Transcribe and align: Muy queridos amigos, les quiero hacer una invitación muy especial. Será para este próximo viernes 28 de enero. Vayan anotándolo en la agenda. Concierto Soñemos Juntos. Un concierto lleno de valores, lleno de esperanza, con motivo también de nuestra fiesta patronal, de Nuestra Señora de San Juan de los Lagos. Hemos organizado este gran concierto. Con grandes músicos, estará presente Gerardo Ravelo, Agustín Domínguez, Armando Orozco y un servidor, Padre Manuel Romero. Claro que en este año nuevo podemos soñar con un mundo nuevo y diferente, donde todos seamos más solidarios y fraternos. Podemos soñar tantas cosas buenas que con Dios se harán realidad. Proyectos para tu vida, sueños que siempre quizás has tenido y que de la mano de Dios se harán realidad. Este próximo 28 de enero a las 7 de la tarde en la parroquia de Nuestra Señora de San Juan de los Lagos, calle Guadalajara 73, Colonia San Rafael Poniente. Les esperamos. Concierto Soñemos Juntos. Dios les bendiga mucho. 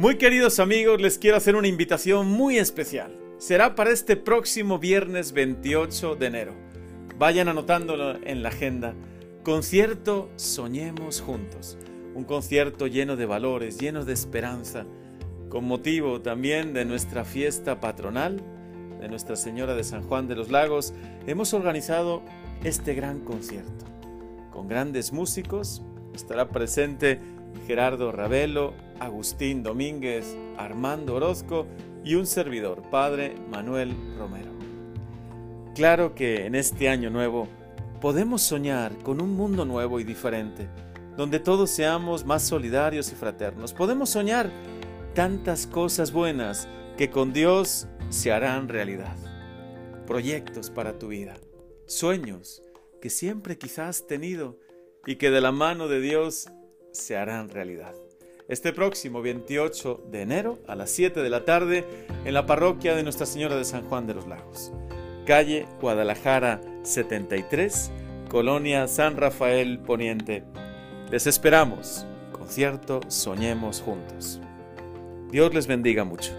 Muy 0.00 0.16
queridos 0.16 0.60
amigos, 0.60 0.98
les 0.98 1.18
quiero 1.18 1.36
hacer 1.36 1.56
una 1.56 1.68
invitación 1.68 2.26
muy 2.26 2.56
especial. 2.56 3.14
Será 3.36 3.74
para 3.74 3.90
este 3.90 4.16
próximo 4.16 4.78
viernes 4.78 5.32
28 5.32 6.16
de 6.16 6.26
enero. 6.26 6.54
Vayan 7.18 7.48
anotándolo 7.48 8.16
en 8.24 8.42
la 8.42 8.48
agenda. 8.48 8.94
Concierto 9.42 10.30
Soñemos 10.36 11.20
Juntos. 11.20 11.76
Un 12.14 12.24
concierto 12.24 12.86
lleno 12.86 13.16
de 13.16 13.26
valores, 13.26 13.78
lleno 13.78 14.06
de 14.06 14.14
esperanza, 14.14 14.86
con 15.50 15.66
motivo 15.66 16.22
también 16.22 16.72
de 16.72 16.86
nuestra 16.86 17.26
fiesta 17.26 17.78
patronal, 17.78 18.40
de 19.02 19.08
Nuestra 19.10 19.36
Señora 19.36 19.74
de 19.74 19.84
San 19.84 20.02
Juan 20.02 20.28
de 20.28 20.34
los 20.34 20.50
Lagos. 20.50 20.94
Hemos 21.26 21.52
organizado 21.52 22.22
este 22.64 22.94
gran 22.94 23.20
concierto. 23.20 23.84
Con 24.50 24.66
grandes 24.66 25.12
músicos, 25.12 25.82
estará 26.14 26.48
presente 26.48 27.20
Gerardo 27.66 28.12
Ravelo, 28.12 28.72
Agustín 29.00 29.62
Domínguez, 29.62 30.36
Armando 30.56 31.16
Orozco 31.16 31.66
y 32.04 32.14
un 32.14 32.26
servidor, 32.26 32.82
Padre 32.90 33.34
Manuel 33.50 33.94
Romero. 34.18 34.50
Claro 35.74 36.14
que 36.14 36.46
en 36.46 36.54
este 36.54 36.88
año 36.88 37.10
nuevo 37.10 37.48
podemos 38.00 38.42
soñar 38.42 38.96
con 38.98 39.20
un 39.20 39.34
mundo 39.34 39.64
nuevo 39.64 40.00
y 40.00 40.04
diferente, 40.04 40.68
donde 41.16 41.40
todos 41.40 41.70
seamos 41.70 42.24
más 42.24 42.42
solidarios 42.42 43.12
y 43.12 43.14
fraternos. 43.14 43.72
Podemos 43.72 44.10
soñar 44.10 44.50
tantas 45.14 45.66
cosas 45.66 46.12
buenas 46.12 46.68
que 46.96 47.10
con 47.10 47.32
Dios 47.32 47.88
se 48.10 48.32
harán 48.32 48.68
realidad. 48.68 49.16
Proyectos 50.06 50.70
para 50.70 50.98
tu 50.98 51.08
vida, 51.08 51.36
sueños 51.86 52.62
que 53.00 53.10
siempre 53.10 53.56
quizás 53.56 54.00
has 54.00 54.06
tenido 54.06 54.58
y 55.06 55.16
que 55.16 55.30
de 55.30 55.40
la 55.40 55.52
mano 55.52 55.88
de 55.88 56.00
Dios 56.00 56.48
se 56.92 57.16
harán 57.16 57.48
realidad. 57.48 57.94
Este 58.50 58.72
próximo 58.72 59.22
28 59.22 60.06
de 60.10 60.22
enero 60.22 60.58
a 60.66 60.74
las 60.74 60.90
7 60.90 61.22
de 61.22 61.30
la 61.30 61.44
tarde 61.44 61.84
en 62.24 62.34
la 62.34 62.46
parroquia 62.46 62.96
de 62.96 63.04
Nuestra 63.04 63.24
Señora 63.24 63.54
de 63.54 63.64
San 63.64 63.84
Juan 63.84 64.08
de 64.08 64.14
los 64.14 64.26
Lagos, 64.26 64.72
calle 65.24 65.68
Guadalajara 65.80 66.60
73, 66.82 67.92
Colonia 68.28 68.88
San 68.88 69.16
Rafael 69.16 69.78
Poniente. 69.78 70.42
Les 71.12 71.28
esperamos. 71.28 72.08
Concierto 72.32 72.98
Soñemos 73.06 73.80
Juntos. 73.82 74.40
Dios 75.30 75.54
les 75.54 75.68
bendiga 75.68 76.02
mucho. 76.02 76.32